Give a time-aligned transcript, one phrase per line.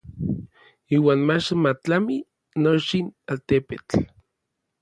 [0.95, 2.17] Iuan mach ma tlami
[2.61, 3.99] nochin altepetl.